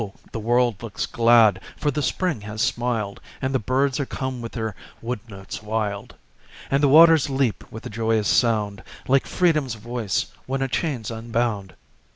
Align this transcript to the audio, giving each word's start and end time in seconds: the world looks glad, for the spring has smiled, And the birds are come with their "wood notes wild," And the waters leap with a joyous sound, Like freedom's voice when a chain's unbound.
the 0.31 0.39
world 0.39 0.81
looks 0.81 1.05
glad, 1.05 1.59
for 1.77 1.91
the 1.91 2.01
spring 2.01 2.41
has 2.41 2.59
smiled, 2.59 3.21
And 3.39 3.53
the 3.53 3.59
birds 3.59 3.99
are 3.99 4.05
come 4.07 4.41
with 4.41 4.53
their 4.53 4.73
"wood 4.99 5.19
notes 5.29 5.61
wild," 5.61 6.15
And 6.71 6.81
the 6.81 6.87
waters 6.87 7.29
leap 7.29 7.63
with 7.71 7.85
a 7.85 7.89
joyous 7.91 8.27
sound, 8.27 8.81
Like 9.07 9.27
freedom's 9.27 9.75
voice 9.75 10.31
when 10.47 10.63
a 10.63 10.67
chain's 10.67 11.11
unbound. 11.11 11.75